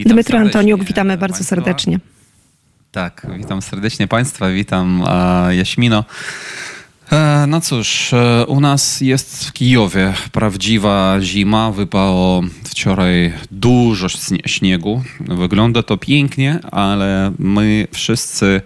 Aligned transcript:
Witam 0.00 0.12
Dmytro 0.12 0.38
Antoniuk, 0.38 0.84
witamy 0.84 1.18
bardzo 1.18 1.34
państwa. 1.36 1.56
serdecznie. 1.56 2.00
Tak, 2.92 3.26
witam 3.38 3.62
serdecznie 3.62 4.08
Państwa, 4.08 4.50
witam 4.50 5.04
Jaśmino. 5.50 6.04
E, 7.12 7.44
no 7.48 7.60
cóż, 7.60 8.12
e, 8.12 8.46
u 8.46 8.60
nas 8.60 9.00
jest 9.00 9.48
w 9.48 9.52
Kijowie 9.52 10.14
prawdziwa 10.32 11.16
zima. 11.20 11.70
Wypało 11.72 12.42
wczoraj 12.64 13.32
dużo 13.50 14.08
śnie- 14.08 14.38
śniegu. 14.48 15.02
Wygląda 15.20 15.82
to 15.82 15.96
pięknie, 15.96 16.58
ale 16.72 17.32
my 17.38 17.86
wszyscy 17.92 18.60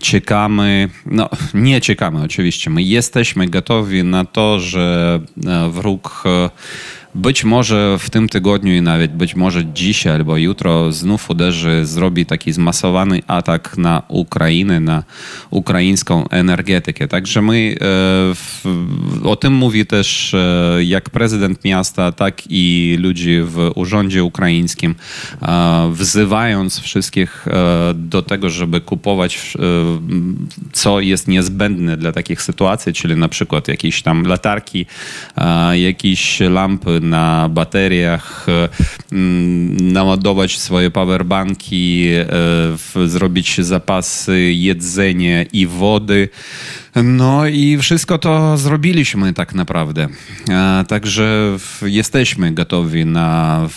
czekamy, 0.00 0.88
no 1.06 1.28
nie 1.54 1.80
czekamy 1.80 2.22
oczywiście, 2.22 2.70
my 2.70 2.82
jesteśmy 2.82 3.48
gotowi 3.48 4.04
na 4.04 4.24
to, 4.24 4.60
że 4.60 5.20
e, 5.46 5.70
wróg 5.70 6.24
być 7.14 7.44
może 7.44 7.98
w 7.98 8.10
tym 8.10 8.28
tygodniu 8.28 8.74
i 8.74 8.82
nawet 8.82 9.16
być 9.16 9.36
może 9.36 9.64
dzisiaj 9.64 10.12
albo 10.12 10.36
jutro 10.36 10.92
znów 10.92 11.30
uderzy, 11.30 11.86
zrobi 11.86 12.26
taki 12.26 12.52
zmasowany 12.52 13.22
atak 13.26 13.78
na 13.78 14.02
Ukrainę, 14.08 14.80
na 14.80 15.02
ukraińską 15.50 16.28
energetykę. 16.28 17.08
Także 17.08 17.42
my 17.42 17.74
e, 17.74 17.76
w, 18.34 18.64
o 19.24 19.36
tym 19.36 19.52
mówi 19.52 19.86
też 19.86 20.34
e, 20.34 20.84
jak 20.84 21.10
prezydent 21.10 21.64
miasta, 21.64 22.12
tak 22.12 22.42
i 22.50 22.96
ludzi 23.00 23.40
w 23.42 23.70
urzędzie 23.74 24.24
ukraińskim, 24.24 24.94
wzywając 25.90 26.80
wszystkich 26.80 27.48
e, 27.48 27.94
do 27.94 28.22
tego, 28.22 28.50
żeby 28.50 28.80
kupować 28.80 29.54
co 30.72 31.00
jest 31.00 31.28
niezbędne 31.28 31.96
dla 31.96 32.12
takich 32.12 32.42
sytuacji, 32.42 32.92
czyli 32.92 33.16
na 33.16 33.28
przykład 33.28 33.68
jakieś 33.68 34.02
tam 34.02 34.22
latarki, 34.22 34.86
jakieś 35.72 36.40
lampy 36.40 36.97
na 37.00 37.48
bateriach, 37.48 38.46
e, 38.48 38.68
mm, 39.12 39.92
naładować 39.92 40.58
swoje 40.58 40.90
powerbanki, 40.90 42.08
e, 42.08 43.08
zrobić 43.08 43.60
zapasy 43.60 44.52
jedzenia 44.52 45.42
i 45.42 45.66
wody. 45.66 46.28
No 46.94 47.46
i 47.46 47.78
wszystko 47.78 48.18
to 48.18 48.56
zrobiliśmy 48.56 49.32
tak 49.32 49.54
naprawdę. 49.54 50.08
Także 50.88 51.56
jesteśmy 51.82 52.52
gotowi 52.52 53.06
na, 53.06 53.68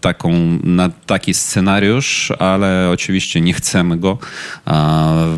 taką, 0.00 0.58
na 0.64 0.88
taki 0.88 1.34
scenariusz, 1.34 2.32
ale 2.38 2.90
oczywiście 2.92 3.40
nie 3.40 3.52
chcemy 3.52 3.98
go, 3.98 4.18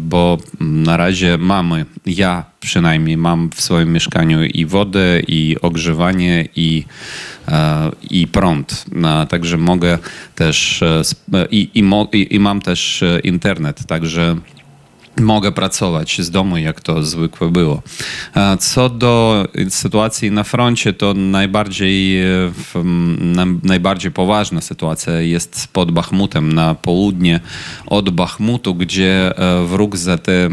bo 0.00 0.38
na 0.60 0.96
razie 0.96 1.38
mamy, 1.38 1.86
ja 2.06 2.44
przynajmniej 2.60 3.16
mam 3.16 3.50
w 3.50 3.60
swoim 3.60 3.92
mieszkaniu 3.92 4.44
i 4.44 4.66
wodę, 4.66 5.20
i 5.20 5.56
ogrzewanie, 5.62 6.48
i, 6.56 6.84
i 8.10 8.26
prąd. 8.26 8.84
E, 9.04 9.26
Także 9.26 9.58
mogę 9.58 9.98
też 10.34 10.82
e, 10.82 11.02
i, 11.50 11.70
i, 12.12 12.34
i 12.34 12.40
mam 12.40 12.60
też 12.60 13.02
e, 13.02 13.20
internet, 13.20 13.86
także 13.86 14.36
mogę 15.20 15.52
pracować 15.52 16.20
z 16.20 16.30
domu, 16.30 16.56
jak 16.56 16.80
to 16.80 17.02
zwykle 17.02 17.48
było. 17.48 17.82
Co 18.58 18.88
do 18.88 19.46
sytuacji 19.68 20.30
na 20.30 20.44
froncie, 20.44 20.92
to 20.92 21.14
najbardziej, 21.14 22.24
najbardziej 23.62 24.10
poważna 24.12 24.60
sytuacja 24.60 25.20
jest 25.20 25.68
pod 25.72 25.90
Bachmutem 25.90 26.52
na 26.52 26.74
południe 26.74 27.40
od 27.86 28.10
Bachmutu, 28.10 28.74
gdzie 28.74 29.38
e, 29.38 29.66
wróg 29.66 29.96
za 29.96 30.18
te 30.18 30.32
e, 30.32 30.50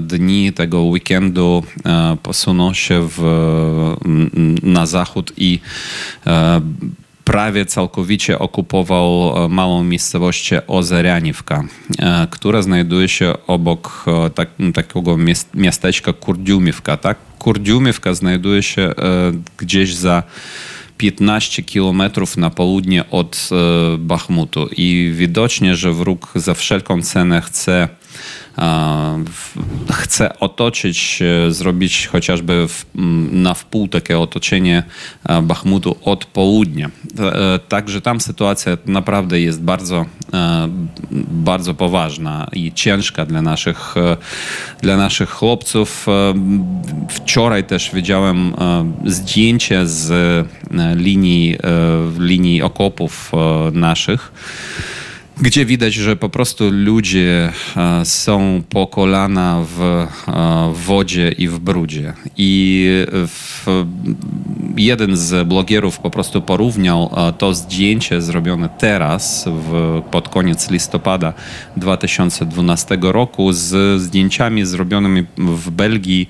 dni 0.00 0.52
tego 0.52 0.82
weekendu 0.82 1.62
e, 1.84 2.16
posunął 2.22 2.74
się 2.74 3.08
w, 3.16 3.96
na 4.62 4.86
zachód 4.86 5.32
i 5.36 5.60
prawie 7.28 7.66
całkowicie 7.66 8.38
okupował 8.38 9.34
e, 9.44 9.48
małą 9.48 9.84
miejscowość 9.84 10.50
Ozerianivka, 10.66 11.64
e, 11.98 12.26
która 12.30 12.62
znajduje 12.62 13.08
się 13.08 13.34
obok 13.46 14.04
e, 14.06 14.30
tak, 14.30 14.48
takiego 14.74 15.16
miasteczka 15.54 16.12
Kurdiumiwka. 16.12 16.96
Tak? 16.96 17.18
Kurdiumiwka 17.38 18.14
znajduje 18.14 18.62
się 18.62 18.92
gdzieś 19.58 19.94
za 19.94 20.22
15 20.98 21.62
kilometrów 21.62 22.36
na 22.36 22.50
południe 22.50 23.10
od 23.10 23.48
e, 23.52 23.98
Bachmutu 23.98 24.68
i 24.76 25.12
widocznie, 25.16 25.76
że 25.76 25.92
wróg 25.92 26.32
za 26.34 26.54
wszelką 26.54 27.02
cenę 27.02 27.40
chce 27.40 27.88
e, 28.58 29.24
chce 29.92 30.38
otoczyć, 30.38 31.22
zrobić 31.48 32.06
chociażby 32.06 32.66
na 33.32 33.54
wpół 33.54 33.88
takie 33.88 34.18
otoczenie 34.18 34.82
e, 35.28 35.42
Bachmutu 35.42 35.96
od 36.04 36.24
południa. 36.24 36.90
Także 37.68 38.00
tam 38.00 38.20
sytuacja 38.20 38.76
naprawdę 38.86 39.40
jest 39.40 39.62
bardzo, 39.62 40.06
bardzo 41.30 41.74
poważna 41.74 42.48
i 42.52 42.72
ciężka 42.72 43.26
dla 43.26 43.42
naszych, 43.42 43.94
dla 44.82 44.96
naszych 44.96 45.30
chłopców. 45.30 46.06
Wczoraj 47.08 47.64
też 47.64 47.90
widziałem 47.94 48.54
zdjęcie 49.06 49.86
z 49.86 50.46
linii, 50.94 51.54
e, 51.54 51.58
linii 52.18 52.62
okopów 52.62 53.32
e, 53.34 53.70
naszych 53.72 54.32
gdzie 55.40 55.64
widać, 55.64 55.94
że 55.94 56.16
po 56.16 56.28
prostu 56.28 56.70
ludzie 56.70 57.52
e, 57.76 58.04
są 58.04 58.62
po 58.70 58.86
kolana 58.86 59.64
w 59.76 59.82
e, 59.82 60.06
wodzie 60.86 61.32
i 61.38 61.48
w 61.48 61.58
brudzie. 61.58 62.12
I 62.36 62.86
w, 63.12 63.66
jeden 64.76 65.16
z 65.16 65.48
blogierów 65.48 65.98
po 65.98 66.10
prostu 66.10 66.42
porównał 66.42 67.10
e, 67.16 67.32
to 67.32 67.54
zdjęcie 67.54 68.22
zrobione 68.22 68.68
teraz, 68.78 69.44
w, 69.48 70.02
pod 70.10 70.28
koniec 70.28 70.70
listopada 70.70 71.32
2012 71.76 72.98
roku, 73.02 73.52
z 73.52 74.00
zdjęciami 74.00 74.66
zrobionymi 74.66 75.26
w 75.38 75.70
Belgii 75.70 76.28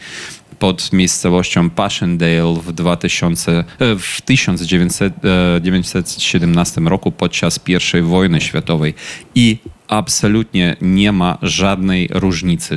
pod 0.58 0.92
miejscowością 0.92 1.70
Passchendaele 1.70 2.54
w, 2.54 2.72
2000, 2.72 3.52
e, 3.52 3.64
w 3.98 4.20
1917 4.20 6.80
roku 6.80 7.12
podczas 7.12 7.60
I 7.69 8.02
wojny 8.02 8.41
światowej 8.41 8.94
i 9.34 9.58
absolutnie 9.88 10.76
nie 10.80 11.12
ma 11.12 11.38
żadnej 11.42 12.08
różnicy. 12.12 12.76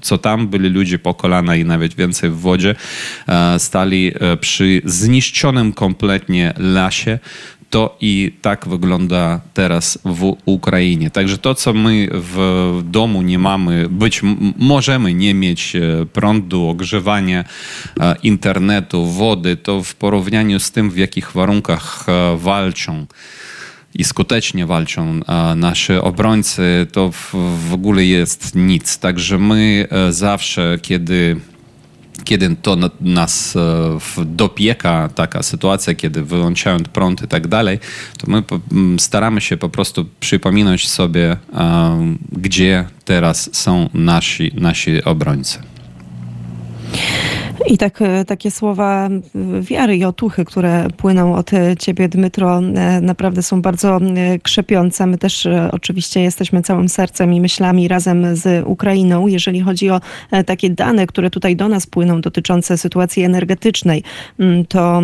Co 0.00 0.18
tam 0.18 0.48
byli 0.48 0.68
ludzie 0.68 0.98
po 0.98 1.14
kolana 1.14 1.56
i 1.56 1.64
nawet 1.64 1.94
więcej 1.94 2.30
w 2.30 2.40
wodzie, 2.40 2.74
e, 3.28 3.58
stali 3.58 4.12
e, 4.14 4.36
przy 4.36 4.82
zniszczonym 4.84 5.72
kompletnie 5.72 6.54
lasie, 6.56 7.18
to 7.74 7.96
i 8.00 8.32
tak 8.42 8.68
wygląda 8.68 9.40
teraz 9.54 9.98
w 10.04 10.36
Ukrainie. 10.44 11.10
Także 11.10 11.38
to, 11.38 11.54
co 11.54 11.72
my 11.72 12.08
w 12.12 12.80
domu 12.84 13.22
nie 13.22 13.38
mamy, 13.38 13.88
być 13.88 14.20
możemy 14.58 15.14
nie 15.14 15.34
mieć 15.34 15.76
e, 15.76 16.06
prądu, 16.06 16.68
ogrzewania, 16.68 17.44
e, 18.00 18.16
internetu, 18.22 19.06
wody, 19.06 19.56
to 19.56 19.82
w 19.82 19.94
porównaniu 19.94 20.60
z 20.60 20.70
tym, 20.70 20.90
w 20.90 20.96
jakich 20.96 21.32
warunkach 21.32 22.06
e, 22.08 22.36
walczą 22.36 23.06
i 23.94 24.04
skutecznie 24.04 24.66
walczą 24.66 25.20
e, 25.28 25.54
nasi 25.54 25.92
obrońcy, 25.92 26.86
to 26.92 27.12
w, 27.12 27.34
w 27.68 27.72
ogóle 27.72 28.04
jest 28.04 28.54
nic. 28.54 28.98
Także 28.98 29.38
my 29.38 29.88
zawsze, 30.10 30.78
kiedy 30.82 31.36
kiedy 32.24 32.56
to 32.62 32.76
na- 32.76 32.90
nas 33.00 33.56
e, 33.56 34.24
dopieka 34.24 35.08
taka 35.14 35.42
sytuacja, 35.42 35.94
kiedy 35.94 36.22
wyłączają 36.22 36.78
prąd 36.92 37.22
i 37.22 37.28
tak 37.28 37.46
dalej, 37.48 37.78
to 38.18 38.26
my 38.30 38.42
staramy 38.98 39.40
się 39.40 39.56
po 39.56 39.68
prostu 39.68 40.06
przypominać 40.20 40.88
sobie, 40.88 41.36
e, 41.54 42.16
gdzie 42.32 42.84
teraz 43.04 43.50
są 43.52 43.88
nasi, 43.94 44.52
nasi 44.54 45.04
obrońcy. 45.04 45.58
I 47.66 47.78
tak, 47.78 48.02
e, 48.02 48.24
takie 48.24 48.50
słowa 48.50 49.08
wiary 49.60 49.96
i 49.96 50.04
otuchy, 50.04 50.44
które 50.44 50.88
płyną 50.96 51.34
od 51.34 51.52
e, 51.52 51.76
ciebie, 51.76 52.08
Dmytro, 52.08 52.58
e, 52.58 53.00
naprawdę 53.00 53.42
są 53.42 53.62
bardzo 53.62 54.00
krzepiące. 54.42 55.06
My 55.06 55.18
też 55.18 55.48
oczywiście 55.72 56.20
jesteśmy 56.20 56.62
całym 56.62 56.88
sercem 56.88 57.34
i 57.34 57.40
myślami 57.40 57.88
razem 57.88 58.36
z 58.36 58.66
Ukrainą, 58.66 59.26
jeżeli 59.26 59.60
chodzi 59.60 59.90
o 59.90 60.00
takie 60.46 60.70
dane, 60.70 61.06
które 61.06 61.30
tutaj 61.30 61.56
do 61.56 61.68
nas 61.68 61.86
płyną 61.86 62.20
dotyczące 62.20 62.78
sytuacji 62.78 63.22
energetycznej. 63.22 64.02
To 64.68 65.02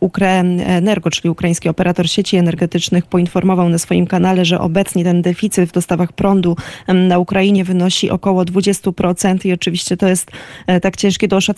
Ukrenergo, 0.00 1.10
czyli 1.10 1.30
ukraiński 1.30 1.68
operator 1.68 2.08
sieci 2.10 2.36
energetycznych, 2.36 3.06
poinformował 3.06 3.68
na 3.68 3.78
swoim 3.78 4.06
kanale, 4.06 4.44
że 4.44 4.60
obecnie 4.60 5.04
ten 5.04 5.22
deficyt 5.22 5.68
w 5.68 5.72
dostawach 5.72 6.12
prądu 6.12 6.56
na 6.88 7.18
Ukrainie 7.18 7.64
wynosi 7.64 8.10
około 8.10 8.42
20% 8.42 9.46
i 9.46 9.52
oczywiście 9.52 9.96
to 9.96 10.08
jest 10.08 10.30
tak 10.82 10.96
ciężkie 10.96 11.28
do 11.28 11.36
oszacowania, 11.36 11.51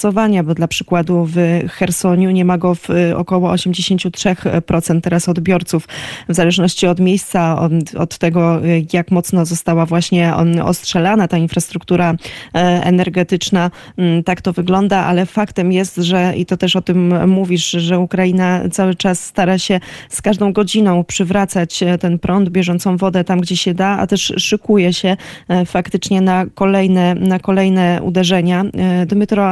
bo 0.45 0.55
dla 0.55 0.69
przykładu 0.69 1.29
w 1.31 1.37
Chersoniu 1.71 2.31
nie 2.31 2.45
ma 2.45 2.59
go 2.59 2.75
w 2.75 2.91
y, 2.91 3.17
około 3.17 3.53
83% 3.53 5.01
teraz 5.01 5.29
odbiorców, 5.29 5.89
w 6.29 6.35
zależności 6.35 6.87
od 6.87 7.01
miejsca, 7.01 7.61
od, 7.61 7.73
od 7.99 8.19
tego, 8.19 8.65
y, 8.65 8.87
jak 8.93 9.11
mocno 9.11 9.47
została 9.47 9.87
właśnie 9.87 10.35
on, 10.35 10.61
ostrzelana 10.61 11.29
ta 11.29 11.39
infrastruktura 11.39 12.15
e, 12.55 12.59
energetyczna. 12.85 13.71
Mm, 13.99 14.25
Tak 14.25 14.43
to 14.43 14.53
wygląda, 14.53 15.05
ale 15.05 15.27
faktem 15.27 15.73
jest, 15.73 15.97
że 15.97 16.33
i 16.37 16.47
to 16.47 16.57
też 16.57 16.77
o 16.77 16.83
tym 16.83 17.31
mówisz, 17.31 17.71
że 17.71 17.99
Ukraina 17.99 18.61
cały 18.73 18.95
czas 18.95 19.25
stara 19.25 19.59
się 19.59 19.81
z 20.09 20.23
każdą 20.23 20.53
godziną 20.53 21.05
przywracać 21.05 21.83
e, 21.83 21.99
ten 21.99 22.19
prąd, 22.19 22.49
bieżącą 22.49 22.97
wodę 22.97 23.25
tam, 23.25 23.41
gdzie 23.41 23.57
się 23.57 23.75
da, 23.75 23.99
a 23.99 24.07
też 24.07 24.33
szykuje 24.37 24.93
się 24.93 25.17
e, 25.49 25.67
faktycznie 25.67 26.21
na 26.21 26.47
kolejne, 26.55 27.15
na 27.15 27.39
kolejne 27.39 28.01
uderzenia. 28.03 28.65
Dmytro 29.07 29.51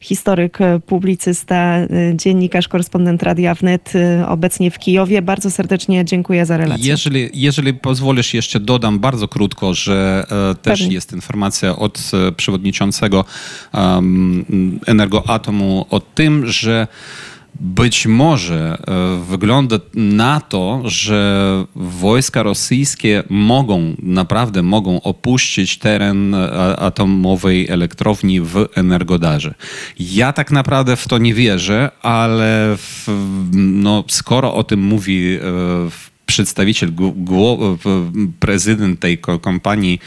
Historyk, 0.00 0.60
e, 0.60 0.80
publicysta, 0.80 1.76
e, 1.76 1.88
dziennikarz, 2.14 2.68
korespondent 2.68 3.22
Radia 3.22 3.54
Wnet, 3.54 3.92
e, 3.94 4.28
obecnie 4.28 4.70
w 4.70 4.78
Kijowie. 4.78 5.22
Bardzo 5.22 5.50
serdecznie 5.50 6.04
dziękuję 6.04 6.46
za 6.46 6.56
relację. 6.56 6.86
Jeżeli, 6.86 7.30
jeżeli 7.34 7.74
pozwolisz, 7.74 8.34
jeszcze 8.34 8.60
dodam 8.60 8.98
bardzo 8.98 9.28
krótko, 9.28 9.74
że 9.74 10.24
też 10.62 10.80
Pewnie. 10.80 10.94
jest 10.94 11.12
informacja 11.12 11.76
od 11.76 12.10
przewodniczącego 12.36 13.24
em, 13.72 14.80
Energoatomu 14.86 15.86
o 15.90 16.00
tym, 16.00 16.46
że 16.46 16.86
być 17.60 18.06
może 18.06 18.78
e, 18.88 19.24
wygląda 19.24 19.76
na 19.94 20.40
to, 20.40 20.82
że 20.84 21.64
wojska 21.76 22.42
rosyjskie 22.42 23.22
mogą, 23.28 23.96
naprawdę 24.02 24.62
mogą 24.62 25.02
opuścić 25.02 25.78
teren 25.78 26.34
e, 26.34 26.76
atomowej 26.76 27.68
elektrowni 27.68 28.40
w 28.40 28.66
Energodarze. 28.74 29.54
Ja 30.00 30.32
tak 30.32 30.50
naprawdę 30.50 30.96
w 30.96 31.08
to 31.08 31.18
nie 31.18 31.34
wierzę, 31.34 31.90
ale 32.02 32.76
w, 32.76 33.08
no, 33.52 34.04
skoro 34.08 34.54
o 34.54 34.64
tym 34.64 34.80
mówi 34.80 35.34
e, 35.34 35.40
w 35.90 36.11
przedstawiciel, 36.26 36.92
prezydent 38.40 39.00
tej 39.00 39.18
ko- 39.18 39.38
kompanii, 39.38 39.98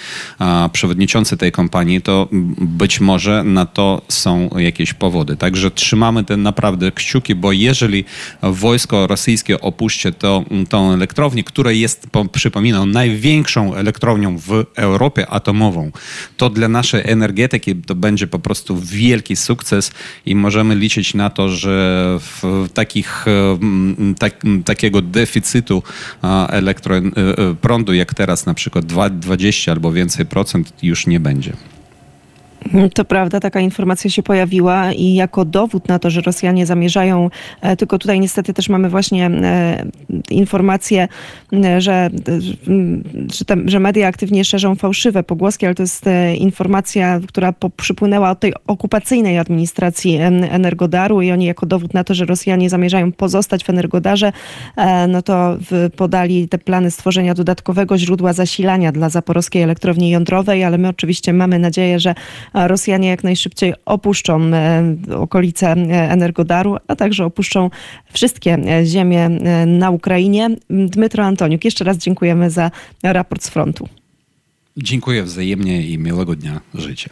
przewodniczący 0.71 1.37
tej 1.37 1.51
kompanii, 1.51 2.01
to 2.01 2.27
być 2.61 2.99
może 2.99 3.43
na 3.43 3.65
to 3.65 4.01
są 4.09 4.49
jakieś 4.57 4.93
powody. 4.93 5.37
Także 5.37 5.71
trzymamy 5.71 6.23
te 6.23 6.37
naprawdę 6.37 6.91
kciuki, 6.91 7.35
bo 7.35 7.51
jeżeli 7.51 8.05
wojsko 8.41 9.07
rosyjskie 9.07 9.61
opuści 9.61 10.13
to, 10.13 10.43
tą 10.69 10.91
elektrownię, 10.91 11.43
która 11.43 11.71
jest, 11.71 12.07
po- 12.11 12.25
przypominam, 12.25 12.91
największą 12.91 13.75
elektrownią 13.75 14.37
w 14.37 14.65
Europie 14.75 15.27
atomową, 15.27 15.91
to 16.37 16.49
dla 16.49 16.67
naszej 16.67 17.01
energetyki 17.05 17.75
to 17.75 17.95
będzie 17.95 18.27
po 18.27 18.39
prostu 18.39 18.77
wielki 18.77 19.35
sukces 19.35 19.91
i 20.25 20.35
możemy 20.35 20.75
liczyć 20.75 21.13
na 21.13 21.29
to, 21.29 21.49
że 21.49 21.75
w 22.19 22.67
takich, 22.73 23.25
tak, 24.19 24.41
takiego 24.65 25.01
deficytu 25.01 25.83
elektro, 26.49 26.97
e, 26.97 26.99
e, 26.99 27.55
prądu 27.61 27.93
jak 27.93 28.13
teraz 28.13 28.45
na 28.45 28.53
przykład 28.53 28.85
dwa- 28.85 29.09
20 29.09 29.71
albo 29.71 29.91
więcej 29.91 30.25
procent 30.25 30.73
już 30.83 31.07
nie 31.07 31.19
będzie. 31.19 31.53
To 32.93 33.05
prawda, 33.05 33.39
taka 33.39 33.59
informacja 33.59 34.09
się 34.09 34.23
pojawiła 34.23 34.93
i 34.93 35.13
jako 35.13 35.45
dowód 35.45 35.87
na 35.87 35.99
to, 35.99 36.09
że 36.09 36.21
Rosjanie 36.21 36.65
zamierzają, 36.65 37.29
e, 37.61 37.75
tylko 37.75 37.97
tutaj 37.97 38.19
niestety 38.19 38.53
też 38.53 38.69
mamy 38.69 38.89
właśnie 38.89 39.25
e, 39.25 39.85
informację, 40.29 41.07
że, 41.77 42.09
że, 43.33 43.45
te, 43.45 43.55
że 43.65 43.79
media 43.79 44.07
aktywnie 44.07 44.45
szerzą 44.45 44.75
fałszywe 44.75 45.23
pogłoski, 45.23 45.65
ale 45.65 45.75
to 45.75 45.83
jest 45.83 46.07
e, 46.07 46.35
informacja, 46.35 47.19
która 47.27 47.51
po, 47.51 47.69
przypłynęła 47.69 48.31
od 48.31 48.39
tej 48.39 48.53
okupacyjnej 48.67 49.39
administracji 49.39 50.15
en- 50.15 50.43
Energodaru 50.43 51.21
i 51.21 51.31
oni 51.31 51.45
jako 51.45 51.65
dowód 51.65 51.93
na 51.93 52.03
to, 52.03 52.13
że 52.13 52.25
Rosjanie 52.25 52.69
zamierzają 52.69 53.11
pozostać 53.11 53.63
w 53.63 53.69
Energodarze, 53.69 54.31
no 55.07 55.21
to 55.21 55.57
podali 55.95 56.47
te 56.47 56.57
plany 56.57 56.91
stworzenia 56.91 57.33
dodatkowego 57.33 57.97
źródła 57.97 58.33
zasilania 58.33 58.91
dla 58.91 59.09
zaporowskiej 59.09 59.61
elektrowni 59.61 60.09
jądrowej, 60.09 60.63
ale 60.63 60.77
my 60.77 60.87
oczywiście 60.87 61.33
mamy 61.33 61.59
nadzieję, 61.59 61.99
że 61.99 62.15
Rosjanie 62.55 63.09
jak 63.09 63.23
najszybciej 63.23 63.73
opuszczą 63.85 64.41
e, 64.41 64.95
okolice 65.17 65.67
e, 65.67 66.11
Energodaru, 66.11 66.77
a 66.87 66.95
także 66.95 67.25
opuszczą 67.25 67.69
wszystkie 68.13 68.53
e, 68.53 68.85
ziemie 68.85 69.29
na 69.67 69.89
Ukrainie. 69.89 70.49
Dmytro 70.69 71.23
Antoniuk, 71.23 71.65
jeszcze 71.65 71.83
raz 71.83 71.97
dziękujemy 71.97 72.49
za 72.49 72.71
raport 73.03 73.43
z 73.43 73.49
frontu. 73.49 73.89
Dziękuję 74.77 75.23
wzajemnie 75.23 75.87
i 75.87 75.97
miłego 75.97 76.35
dnia 76.35 76.61
życia. 76.73 77.09